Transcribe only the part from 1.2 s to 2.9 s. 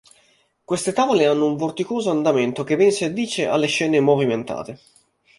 hanno un vorticoso andamento che